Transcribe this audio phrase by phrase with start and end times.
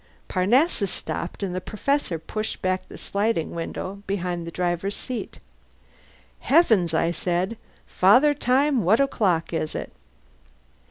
[0.27, 5.37] Parnassus stopped, and the Professor pushed back the sliding window behind the driver's seat.
[6.39, 7.55] "Heavens!" I said.
[7.85, 9.93] "Father Time, what o'clock is it?"